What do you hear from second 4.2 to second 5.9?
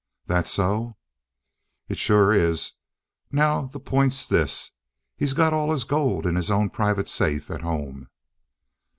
this. He had all his